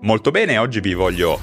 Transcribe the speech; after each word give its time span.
Molto 0.00 0.30
bene, 0.30 0.58
oggi 0.58 0.80
vi 0.80 0.94
voglio 0.94 1.40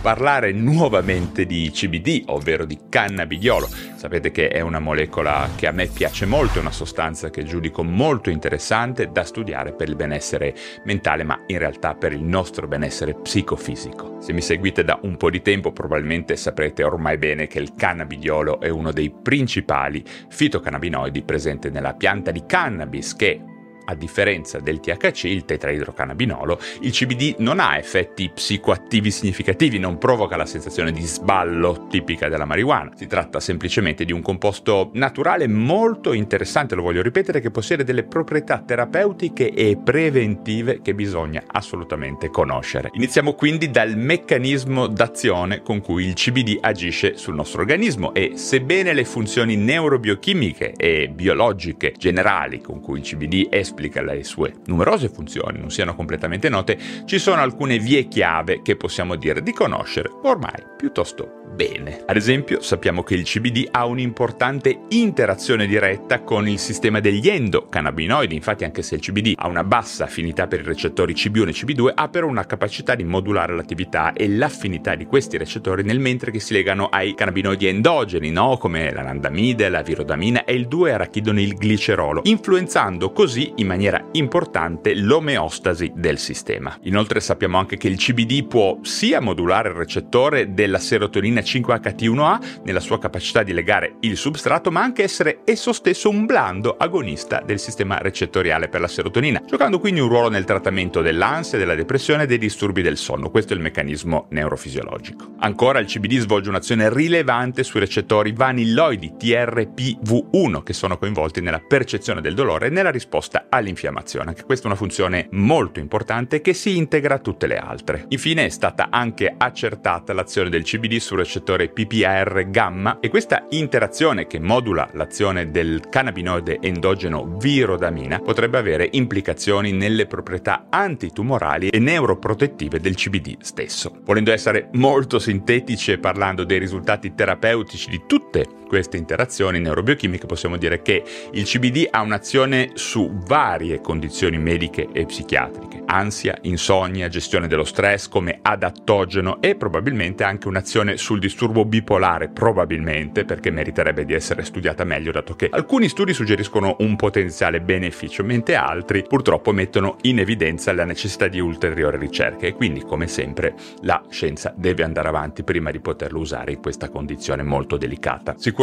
parlare 0.00 0.52
nuovamente 0.52 1.44
di 1.46 1.68
CBD, 1.72 2.22
ovvero 2.26 2.64
di 2.64 2.78
cannabidiolo. 2.88 3.68
Sapete 3.96 4.30
che 4.30 4.46
è 4.46 4.60
una 4.60 4.78
molecola 4.78 5.50
che 5.56 5.66
a 5.66 5.72
me 5.72 5.88
piace 5.88 6.26
molto, 6.26 6.58
è 6.58 6.60
una 6.60 6.70
sostanza 6.70 7.28
che 7.30 7.42
giudico 7.42 7.82
molto 7.82 8.30
interessante 8.30 9.10
da 9.10 9.24
studiare 9.24 9.72
per 9.72 9.88
il 9.88 9.96
benessere 9.96 10.54
mentale, 10.84 11.24
ma 11.24 11.42
in 11.48 11.58
realtà 11.58 11.94
per 11.94 12.12
il 12.12 12.22
nostro 12.22 12.68
benessere 12.68 13.14
psicofisico. 13.14 14.18
Se 14.20 14.32
mi 14.32 14.40
seguite 14.40 14.84
da 14.84 14.96
un 15.02 15.16
po' 15.16 15.28
di 15.28 15.42
tempo 15.42 15.72
probabilmente 15.72 16.36
saprete 16.36 16.84
ormai 16.84 17.18
bene 17.18 17.48
che 17.48 17.58
il 17.58 17.74
cannabidiolo 17.74 18.60
è 18.60 18.68
uno 18.68 18.92
dei 18.92 19.10
principali 19.10 20.04
fitocannabinoidi 20.28 21.22
presenti 21.22 21.70
nella 21.70 21.94
pianta 21.94 22.30
di 22.30 22.44
cannabis 22.46 23.16
che 23.16 23.40
a 23.86 23.94
differenza 23.94 24.58
del 24.60 24.80
THC, 24.80 25.24
il 25.24 25.44
tetraidrocannabinolo, 25.44 26.58
il 26.80 26.90
CBD 26.90 27.36
non 27.38 27.60
ha 27.60 27.78
effetti 27.78 28.30
psicoattivi 28.32 29.10
significativi, 29.10 29.78
non 29.78 29.98
provoca 29.98 30.36
la 30.36 30.46
sensazione 30.46 30.92
di 30.92 31.02
sballo 31.02 31.86
tipica 31.88 32.28
della 32.28 32.44
marijuana. 32.44 32.92
Si 32.96 33.06
tratta 33.06 33.40
semplicemente 33.40 34.04
di 34.04 34.12
un 34.12 34.22
composto 34.22 34.90
naturale 34.94 35.46
molto 35.46 36.12
interessante, 36.12 36.74
lo 36.74 36.82
voglio 36.82 37.02
ripetere, 37.02 37.40
che 37.40 37.50
possiede 37.50 37.84
delle 37.84 38.04
proprietà 38.04 38.58
terapeutiche 38.58 39.52
e 39.52 39.76
preventive 39.82 40.80
che 40.82 40.94
bisogna 40.94 41.42
assolutamente 41.46 42.28
conoscere. 42.28 42.90
Iniziamo 42.94 43.34
quindi 43.34 43.70
dal 43.70 43.96
meccanismo 43.96 44.86
d'azione 44.86 45.62
con 45.62 45.80
cui 45.80 46.04
il 46.04 46.14
CBD 46.14 46.58
agisce 46.60 47.16
sul 47.16 47.34
nostro 47.34 47.60
organismo 47.60 48.12
e 48.14 48.32
sebbene 48.34 48.92
le 48.92 49.04
funzioni 49.04 49.56
neurobiochimiche 49.56 50.74
e 50.76 51.08
biologiche 51.08 51.94
generali 51.96 52.60
con 52.60 52.80
cui 52.80 52.98
il 52.98 53.04
CBD 53.04 53.48
è 53.48 53.62
esplica 53.76 54.00
le 54.00 54.24
sue 54.24 54.54
numerose 54.66 55.10
funzioni 55.10 55.58
non 55.58 55.70
siano 55.70 55.94
completamente 55.94 56.48
note, 56.48 56.78
ci 57.04 57.18
sono 57.18 57.42
alcune 57.42 57.78
vie 57.78 58.08
chiave 58.08 58.62
che 58.62 58.76
possiamo 58.76 59.16
dire 59.16 59.42
di 59.42 59.52
conoscere 59.52 60.10
ormai 60.22 60.64
piuttosto 60.76 61.42
bene. 61.56 62.02
Ad 62.06 62.16
esempio, 62.16 62.60
sappiamo 62.60 63.02
che 63.02 63.14
il 63.14 63.24
CBD 63.24 63.68
ha 63.70 63.86
un'importante 63.86 64.82
interazione 64.90 65.66
diretta 65.66 66.20
con 66.20 66.46
il 66.46 66.58
sistema 66.58 67.00
degli 67.00 67.28
endocannabinoidi, 67.28 68.34
infatti 68.34 68.64
anche 68.64 68.82
se 68.82 68.96
il 68.96 69.00
CBD 69.00 69.32
ha 69.36 69.48
una 69.48 69.64
bassa 69.64 70.04
affinità 70.04 70.46
per 70.46 70.60
i 70.60 70.64
recettori 70.64 71.14
CB1 71.14 71.48
e 71.48 71.52
CB2, 71.52 71.92
ha 71.94 72.08
però 72.08 72.28
una 72.28 72.44
capacità 72.44 72.94
di 72.94 73.04
modulare 73.04 73.56
l'attività 73.56 74.12
e 74.12 74.28
l'affinità 74.28 74.94
di 74.94 75.06
questi 75.06 75.38
recettori 75.38 75.82
nel 75.82 75.98
mentre 75.98 76.30
che 76.30 76.40
si 76.40 76.52
legano 76.52 76.86
ai 76.88 77.14
cannabinoidi 77.14 77.66
endogeni, 77.66 78.30
no? 78.30 78.58
come 78.58 78.92
l'anandamide, 78.92 79.70
la 79.70 79.82
virodamina 79.82 80.44
e 80.44 80.54
il 80.54 80.68
2-arachidonil 80.68 81.56
glicerolo, 81.58 82.20
influenzando 82.24 83.12
così 83.12 83.54
in 83.56 83.66
maniera 83.66 84.04
importante 84.12 84.94
l'omeostasi 84.94 85.92
del 85.94 86.18
sistema. 86.18 86.76
Inoltre 86.82 87.20
sappiamo 87.20 87.56
anche 87.56 87.78
che 87.78 87.88
il 87.88 87.96
CBD 87.96 88.46
può 88.46 88.78
sia 88.82 89.20
modulare 89.20 89.70
il 89.70 89.74
recettore 89.76 90.52
della 90.52 90.78
serotonina 90.78 91.44
5-HT1A 91.46 92.62
nella 92.64 92.80
sua 92.80 92.98
capacità 92.98 93.42
di 93.42 93.52
legare 93.52 93.96
il 94.00 94.16
substrato, 94.16 94.70
ma 94.70 94.82
anche 94.82 95.02
essere 95.02 95.40
esso 95.44 95.72
stesso 95.72 96.08
un 96.08 96.26
blando 96.26 96.76
agonista 96.76 97.42
del 97.44 97.58
sistema 97.60 97.98
recettoriale 97.98 98.68
per 98.68 98.80
la 98.80 98.88
serotonina, 98.88 99.42
giocando 99.46 99.78
quindi 99.78 100.00
un 100.00 100.08
ruolo 100.08 100.28
nel 100.28 100.44
trattamento 100.44 101.00
dell'ansia, 101.00 101.58
della 101.58 101.74
depressione 101.74 102.24
e 102.24 102.26
dei 102.26 102.38
disturbi 102.38 102.82
del 102.82 102.96
sonno. 102.96 103.30
Questo 103.30 103.52
è 103.52 103.56
il 103.56 103.62
meccanismo 103.62 104.26
neurofisiologico. 104.30 105.34
Ancora 105.38 105.78
il 105.78 105.86
CBD 105.86 106.18
svolge 106.18 106.48
un'azione 106.48 106.92
rilevante 106.92 107.62
sui 107.62 107.80
recettori 107.80 108.32
vanilloidi 108.32 109.14
TRPV1 109.18 110.62
che 110.62 110.72
sono 110.72 110.98
coinvolti 110.98 111.40
nella 111.40 111.60
percezione 111.60 112.20
del 112.20 112.34
dolore 112.34 112.66
e 112.66 112.70
nella 112.70 112.90
risposta 112.90 113.46
all'infiammazione. 113.48 114.30
Anche 114.30 114.44
questa 114.44 114.64
è 114.64 114.68
una 114.68 114.76
funzione 114.76 115.28
molto 115.32 115.78
importante 115.78 116.40
che 116.40 116.54
si 116.54 116.76
integra 116.76 117.14
a 117.14 117.18
tutte 117.18 117.46
le 117.46 117.58
altre. 117.58 118.06
Infine 118.08 118.46
è 118.46 118.48
stata 118.48 118.88
anche 118.90 119.32
accertata 119.36 120.12
l'azione 120.12 120.48
del 120.48 120.62
CBD 120.62 120.96
sul 120.96 121.18
recettore 121.36 121.68
PPAR 121.68 122.48
gamma 122.50 122.98
e 123.00 123.10
questa 123.10 123.46
interazione 123.50 124.26
che 124.26 124.38
modula 124.38 124.88
l'azione 124.92 125.50
del 125.50 125.82
cannabinoide 125.90 126.58
endogeno 126.60 127.36
virodamina 127.38 128.20
potrebbe 128.20 128.56
avere 128.56 128.88
implicazioni 128.92 129.72
nelle 129.72 130.06
proprietà 130.06 130.66
antitumorali 130.70 131.68
e 131.68 131.78
neuroprotettive 131.78 132.80
del 132.80 132.94
CBD 132.94 133.36
stesso. 133.40 133.98
Volendo 134.04 134.32
essere 134.32 134.68
molto 134.72 135.18
sintetici 135.18 135.92
e 135.92 135.98
parlando 135.98 136.44
dei 136.44 136.58
risultati 136.58 137.14
terapeutici 137.14 137.90
di 137.90 138.02
tutte 138.06 138.46
queste 138.66 138.96
interazioni 138.96 139.60
neurobiochimiche 139.60 140.26
possiamo 140.26 140.56
dire 140.56 140.82
che 140.82 141.02
il 141.32 141.44
CBD 141.44 141.86
ha 141.90 142.02
un'azione 142.02 142.72
su 142.74 143.10
varie 143.12 143.80
condizioni 143.80 144.38
mediche 144.38 144.88
e 144.92 145.06
psichiatriche, 145.06 145.82
ansia, 145.86 146.36
insonnia, 146.42 147.08
gestione 147.08 147.46
dello 147.46 147.64
stress 147.64 148.08
come 148.08 148.40
adattogeno 148.42 149.40
e 149.40 149.54
probabilmente 149.54 150.24
anche 150.24 150.48
un'azione 150.48 150.96
sul 150.96 151.20
disturbo 151.20 151.64
bipolare, 151.64 152.28
probabilmente 152.28 153.24
perché 153.24 153.50
meriterebbe 153.50 154.04
di 154.04 154.12
essere 154.12 154.44
studiata 154.44 154.84
meglio 154.84 155.12
dato 155.12 155.34
che 155.34 155.48
alcuni 155.50 155.88
studi 155.88 156.12
suggeriscono 156.12 156.76
un 156.80 156.96
potenziale 156.96 157.60
beneficio, 157.60 158.24
mentre 158.24 158.56
altri 158.56 159.04
purtroppo 159.06 159.52
mettono 159.52 159.96
in 160.02 160.18
evidenza 160.18 160.72
la 160.72 160.84
necessità 160.84 161.28
di 161.28 161.40
ulteriori 161.40 161.98
ricerche 161.98 162.48
e 162.48 162.54
quindi 162.54 162.82
come 162.82 163.06
sempre 163.06 163.54
la 163.82 164.02
scienza 164.10 164.52
deve 164.56 164.82
andare 164.82 165.08
avanti 165.08 165.44
prima 165.44 165.70
di 165.70 165.80
poterlo 165.80 166.18
usare 166.18 166.52
in 166.52 166.60
questa 166.60 166.88
condizione 166.88 167.42
molto 167.42 167.76
delicata. 167.76 168.34
Sicuramente 168.36 168.55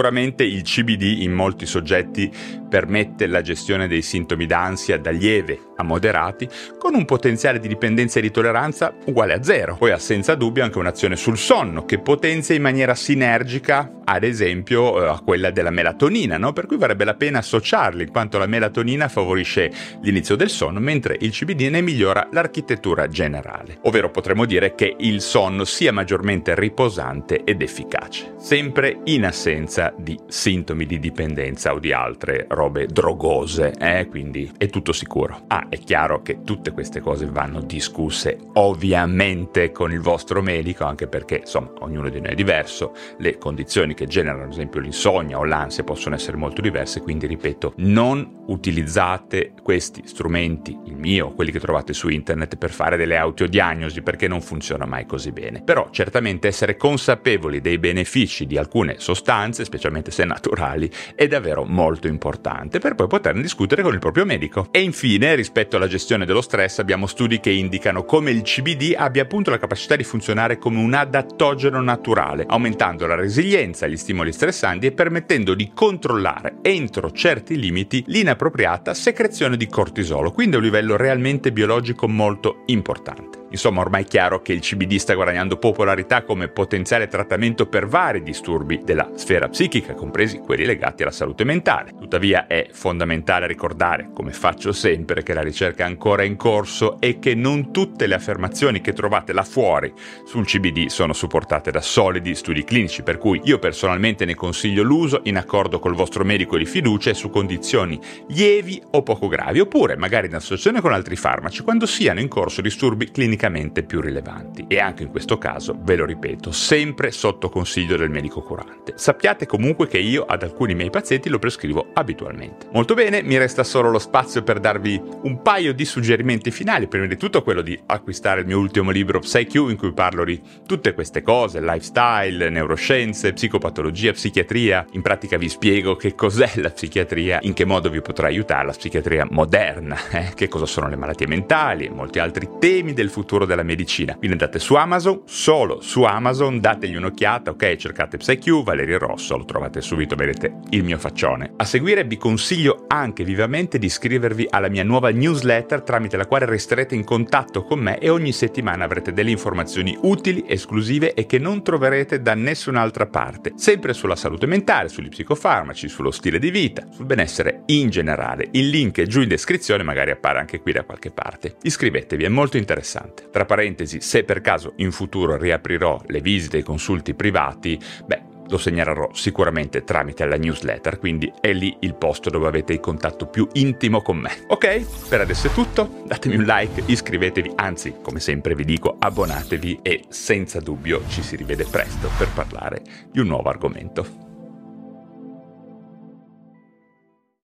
il 0.44 0.64
CBD 0.64 1.22
in 1.22 1.32
molti 1.32 1.66
soggetti 1.66 2.32
permette 2.68 3.28
la 3.28 3.42
gestione 3.42 3.88
dei 3.88 4.02
sintomi 4.02 4.46
d'ansia 4.46 4.98
da 4.98 5.12
lieve 5.12 5.73
a 5.84 5.86
moderati, 5.86 6.50
con 6.80 6.96
un 6.96 7.06
potenziale 7.06 7.60
di 7.60 7.68
dipendenza 7.68 8.20
e 8.20 8.22
di 8.24 8.32
tolleranza 8.32 8.94
uguale 9.06 9.34
a 9.34 9.44
zero. 9.44 9.76
Poi 9.76 9.92
ha 9.92 10.00
senza 10.00 10.36
dubbio 10.36 10.64
anche 10.64 10.80
un'azione 10.80 11.16
sul 11.16 11.38
sonno 11.38 11.86
che 11.86 12.00
potenzia 12.00 12.56
in 12.56 12.62
maniera 12.62 12.96
sinergica, 12.96 14.00
ad 14.06 14.24
esempio, 14.24 15.04
eh, 15.04 15.08
a 15.08 15.22
quella 15.24 15.52
della 15.52 15.70
melatonina, 15.70 16.38
no? 16.38 16.54
per 16.54 16.66
cui 16.66 16.78
varrebbe 16.78 17.04
la 17.04 17.14
pena 17.14 17.40
associarli, 17.40 18.04
in 18.04 18.12
quanto 18.12 18.38
la 18.38 18.48
melatonina 18.48 19.08
favorisce 19.08 19.72
l'inizio 20.02 20.36
del 20.36 20.50
sonno, 20.50 20.80
mentre 20.80 21.18
il 21.20 21.32
CBD 21.32 21.62
ne 21.70 21.82
migliora 21.82 22.28
l'architettura 22.32 23.08
generale. 23.08 23.78
Ovvero 23.84 24.10
potremmo 24.10 24.46
dire 24.46 24.76
che 24.76 24.96
il 24.98 25.22
sonno 25.22 25.66
sia 25.66 25.92
maggiormente 25.92 26.56
riposante 26.56 27.44
ed 27.44 27.62
efficace, 27.62 28.34
sempre 28.38 29.00
in 29.06 29.26
assenza 29.26 29.94
di 29.98 30.18
sintomi 30.28 30.86
di 30.86 31.00
dipendenza 31.00 31.74
o 31.74 31.80
di 31.80 31.92
altre 31.92 32.46
robe 32.50 32.88
drogose, 32.88 33.74
eh? 33.80 34.08
quindi 34.08 34.52
è 34.58 34.68
tutto 34.68 34.94
sicuro. 34.94 35.44
Ah, 35.48 35.68
è 35.74 35.80
chiaro 35.80 36.22
che 36.22 36.44
tutte 36.44 36.72
queste 36.72 37.02
cose 37.02 37.26
vanno 37.26 37.60
discusse 37.60 38.38
ovviamente 38.54 39.72
con 39.72 39.92
il 39.92 40.02
vostro 40.02 40.42
medico, 40.42 40.84
anche 40.86 41.08
perché 41.08 41.38
insomma 41.38 41.72
ognuno 41.80 42.10
di 42.10 42.20
noi 42.20 42.32
è 42.32 42.36
diverso, 42.36 42.94
le 43.18 43.40
condizioni 43.40 43.96
che 43.96 44.06
generano 44.06 44.44
ad 44.44 44.52
esempio 44.52 44.80
l'insonnia 44.80 45.40
o 45.40 45.44
l'ansia 45.44 45.84
possono 45.84 46.14
essere 46.14 46.38
molto 46.38 46.62
diverse, 46.62 47.02
quindi 47.02 47.26
ripeto, 47.26 47.74
non 47.78 48.43
utilizzate 48.48 49.54
questi 49.62 50.04
strumenti, 50.06 50.78
il 50.86 50.96
mio, 50.96 51.34
quelli 51.34 51.52
che 51.52 51.60
trovate 51.60 51.94
su 51.94 52.10
internet 52.10 52.58
per 52.58 52.72
fare 52.72 52.98
delle 52.98 53.18
autodiagnosi 53.18 54.02
perché 54.02 54.28
non 54.28 54.42
funziona 54.42 54.86
mai 54.86 55.06
così 55.06 55.32
bene. 55.32 55.62
Però 55.62 55.90
certamente 55.92 56.48
essere 56.48 56.76
consapevoli 56.76 57.62
dei 57.62 57.78
benefici 57.78 58.46
di 58.46 58.58
alcune 58.58 58.96
sostanze, 58.98 59.64
specialmente 59.64 60.12
se 60.12 60.26
naturali, 60.26 60.90
è 61.16 61.28
davvero 61.28 61.64
molto 61.64 62.08
importante 62.08 62.80
per 62.80 62.96
poi 62.96 63.08
poterne 63.08 63.42
discutere 63.42 63.82
con 63.82 63.94
il 63.94 64.00
proprio 64.00 64.26
medico. 64.26 64.68
E 64.72 64.82
infine, 64.82 65.36
rispetto 65.36 65.78
alla 65.78 65.88
gestione 65.88 66.26
dello 66.26 66.42
stress, 66.42 66.80
abbiamo 66.80 67.08
studi 67.08 67.40
che 67.40 67.52
indicano 67.52 68.04
come 68.04 68.32
il 68.32 68.42
CBD 68.42 68.94
abbia 68.98 69.24
appunto 69.24 69.50
la 69.50 69.60
capacità 69.60 69.96
di 69.96 70.04
funzionare 70.04 70.58
come 70.58 70.80
un 70.80 70.94
adattogeno 70.94 71.82
naturale, 71.82 72.46
aumentando 72.48 73.08
la 73.08 73.16
resilienza 73.16 73.86
agli 73.86 73.98
stimoli 73.98 74.32
stressanti 74.32 74.88
e 74.88 74.92
permettendo 74.92 75.54
di 75.54 75.72
controllare 75.74 76.58
entro 76.62 77.12
certi 77.12 77.58
limiti 77.58 78.04
l'inappropriata 78.34 78.94
secrezione 78.94 79.58
di 79.58 79.68
cortisolo, 79.68 80.32
quindi 80.32 80.56
a 80.56 80.60
un 80.60 80.66
livello 80.66 80.98
realmente 80.98 81.52
biologico 81.52 82.08
molto 82.08 82.64
importante. 82.66 83.43
Insomma, 83.54 83.82
ormai 83.82 84.04
è 84.04 84.08
chiaro 84.08 84.42
che 84.42 84.52
il 84.52 84.62
CBD 84.62 84.96
sta 84.96 85.14
guadagnando 85.14 85.58
popolarità 85.58 86.24
come 86.24 86.48
potenziale 86.48 87.08
trattamento 87.08 87.68
per 87.68 87.86
vari 87.86 88.24
disturbi 88.24 88.82
della 88.84 89.12
sfera 89.14 89.48
psichica, 89.48 89.94
compresi 89.94 90.40
quelli 90.40 90.66
legati 90.66 91.04
alla 91.04 91.12
salute 91.12 91.44
mentale. 91.44 91.94
Tuttavia 91.96 92.48
è 92.48 92.70
fondamentale 92.72 93.46
ricordare, 93.46 94.10
come 94.12 94.32
faccio 94.32 94.72
sempre, 94.72 95.22
che 95.22 95.36
la 95.36 95.44
ricerca 95.44 95.84
è 95.84 95.88
ancora 95.88 96.24
in 96.24 96.36
corso 96.36 97.00
e 97.00 97.20
che 97.20 97.36
non 97.36 97.72
tutte 97.72 98.08
le 98.08 98.16
affermazioni 98.16 98.82
che 98.82 98.92
trovate 98.92 99.34
là 99.34 99.44
fuori 99.44 99.94
sul 100.26 100.46
CBD 100.46 100.88
sono 100.88 101.14
supportate 101.14 101.70
da 101.70 101.82
solidi 101.82 102.34
studi 102.34 102.64
clinici, 102.64 103.04
per 103.04 103.20
cui 103.20 103.40
io 103.44 103.60
personalmente 103.60 104.26
ne 104.26 104.34
consiglio 104.34 104.82
l'uso 104.82 105.22
in 105.26 105.38
accordo 105.38 105.78
col 105.78 105.94
vostro 105.94 106.24
medico 106.24 106.58
di 106.58 106.66
fiducia 106.66 107.12
e 107.12 107.14
su 107.14 107.30
condizioni 107.30 108.00
lievi 108.30 108.82
o 108.94 109.04
poco 109.04 109.28
gravi, 109.28 109.60
oppure 109.60 109.96
magari 109.96 110.26
in 110.26 110.34
associazione 110.34 110.82
con 110.82 110.92
altri 110.92 111.16
farmaci 111.16 111.62
quando 111.62 111.86
siano 111.86 112.20
in 112.20 112.28
corso 112.28 112.60
disturbi 112.60 113.12
clinici 113.12 113.42
clinicamente 113.44 113.84
più 113.84 114.00
rilevanti. 114.00 114.66
E 114.68 114.80
anche 114.80 115.04
in 115.04 115.10
questo 115.10 115.38
caso, 115.38 115.78
ve 115.82 115.96
lo 115.96 116.06
ripeto, 116.06 116.52
sempre 116.52 117.12
sotto 117.12 117.50
consiglio 117.50 117.98
del 117.98 118.10
medico 118.10 118.42
curante. 118.42 118.94
Sappiate 118.96 119.46
comunque 119.46 119.88
che 119.88 119.98
io 119.98 120.24
ad 120.24 120.44
alcuni 120.44 120.74
miei 120.76 120.90
pazienti 120.90 121.30
lo 121.30 121.40
prescrivo 121.40 121.88
abitualmente. 121.94 122.68
Molto 122.72 122.94
bene, 122.94 123.22
mi 123.22 123.38
resta 123.38 123.64
solo 123.64 123.90
lo 123.90 124.00
spazio 124.00 124.44
per 124.44 124.60
darvi 124.60 125.02
un 125.24 125.42
paio 125.42 125.74
di 125.74 125.84
suggerimenti 125.84 126.52
finali. 126.52 126.88
Prima 126.88 127.06
di 127.06 127.18
tutto 127.18 127.44
quello 127.44 127.62
di 127.62 127.78
acquistare 127.88 128.42
il 128.42 128.48
mio 128.48 128.60
ultimo 128.60 128.92
libro 128.92 129.20
PsyQ 129.20 129.56
in 129.70 129.78
cui 129.78 129.92
parlo 129.94 130.24
di 130.24 130.42
tutte 130.66 130.94
queste 130.94 131.22
cose, 131.22 131.60
lifestyle, 131.60 132.50
neuroscienze, 132.50 133.34
psicopatologia, 133.34 134.14
psichiatria. 134.14 134.86
In 134.92 135.02
pratica 135.02 135.38
vi 135.38 135.50
spiego 135.50 135.96
che 135.96 136.16
cos'è 136.16 136.52
la 136.56 136.70
psichiatria, 136.70 137.40
in 137.42 137.54
che 137.54 137.66
modo 137.66 137.90
vi 137.90 138.02
potrà 138.02 138.28
aiutare 138.28 138.66
la 138.66 138.72
psichiatria 138.72 139.28
moderna, 139.30 139.98
eh? 140.12 140.32
che 140.36 140.48
cosa 140.48 140.66
sono 140.66 140.88
le 140.88 140.96
malattie 140.96 141.28
mentali 141.28 141.86
e 141.86 141.90
molti 141.90 142.20
altri 142.20 142.48
temi 142.60 142.94
del 142.94 143.10
futuro 143.10 143.33
della 143.40 143.64
medicina. 143.64 144.16
Quindi 144.16 144.38
andate 144.38 144.60
su 144.60 144.76
Amazon, 144.76 145.24
solo 145.26 145.82
su 145.82 146.04
Amazon, 146.04 146.60
dategli 146.60 146.96
un'occhiata, 146.96 147.52
ok? 147.52 147.76
Cercate 147.76 148.18
PsyQ, 148.18 148.64
Valerio 148.64 148.98
Rosso, 148.98 149.38
lo 149.38 149.46
trovate 149.46 149.82
subito, 149.82 150.16
vedete 150.16 150.60
il 150.70 150.84
mio 150.84 150.98
faccione. 150.98 151.54
A 151.58 151.66
seguire 151.66 152.04
vi 152.04 152.18
consiglio 152.18 152.86
anche 152.88 153.24
vivamente 153.24 153.78
di 153.78 153.88
iscrivervi 153.88 154.48
alla 154.50 154.70
mia 154.70 154.84
nuova 154.84 155.10
newsletter 155.10 155.82
tramite 155.82 156.18
la 156.18 156.28
quale 156.28 156.46
resterete 156.46 156.96
in 156.96 157.04
contatto 157.04 157.64
con 157.64 157.80
me 157.80 157.98
e 158.00 158.10
ogni 158.10 158.32
settimana 158.32 158.86
avrete 158.86 159.14
delle 159.14 159.32
informazioni 159.32 159.98
utili, 160.02 160.44
esclusive 160.48 161.14
e 161.14 161.26
che 161.26 161.40
non 161.40 161.64
troverete 161.64 162.22
da 162.22 162.34
nessun'altra 162.36 163.08
parte, 163.08 163.54
sempre 163.56 163.94
sulla 163.94 164.16
salute 164.16 164.46
mentale, 164.46 164.90
sugli 164.90 165.10
psicofarmaci, 165.10 165.88
sullo 165.88 166.12
stile 166.12 166.40
di 166.40 166.52
vita, 166.52 166.88
sul 166.92 167.06
benessere 167.06 167.64
in 167.68 167.90
generale. 167.90 168.48
Il 168.52 168.70
link 168.70 169.00
è 169.00 169.08
giù 169.08 169.22
in 169.22 169.28
descrizione, 169.28 169.84
magari 169.84 170.12
appare 170.12 170.40
anche 170.40 170.60
qui 170.62 170.72
da 170.72 170.84
qualche 170.84 171.12
parte. 171.12 171.56
Iscrivetevi, 171.62 172.24
è 172.24 172.30
molto 172.30 172.58
interessante. 172.58 173.23
Tra 173.32 173.46
parentesi, 173.46 174.02
se 174.02 174.24
per 174.24 174.42
caso 174.42 174.74
in 174.78 174.92
futuro 174.92 175.38
riaprirò 175.38 176.02
le 176.08 176.22
visite 176.22 176.58
e 176.58 176.60
i 176.62 176.64
consulti 176.64 177.14
privati, 177.14 177.80
beh, 178.06 178.32
lo 178.50 178.58
segnalerò 178.58 179.10
sicuramente 179.14 179.84
tramite 179.84 180.26
la 180.26 180.38
newsletter, 180.38 181.00
quindi 181.00 181.32
è 181.40 181.52
lì 181.54 181.76
il 181.80 181.96
posto 181.96 182.30
dove 182.30 182.48
avete 182.48 182.74
il 182.74 182.80
contatto 182.80 183.26
più 183.28 183.48
intimo 183.54 184.02
con 184.02 184.18
me. 184.18 184.32
Ok, 184.48 185.08
per 185.08 185.22
adesso 185.22 185.48
è 185.48 185.52
tutto, 185.52 186.04
datemi 186.06 186.36
un 186.36 186.44
like, 186.44 186.84
iscrivetevi, 186.86 187.54
anzi, 187.56 187.96
come 188.02 188.20
sempre 188.20 188.56
vi 188.56 188.66
dico, 188.66 188.96
abbonatevi 189.00 189.80
e 189.82 190.04
senza 190.10 190.60
dubbio 190.60 191.02
ci 191.08 191.24
si 191.24 191.36
rivede 191.36 191.66
presto 191.66 192.10
per 192.18 192.30
parlare 192.30 192.82
di 193.12 193.20
un 193.20 193.28
nuovo 193.28 193.50
argomento. 193.50 194.33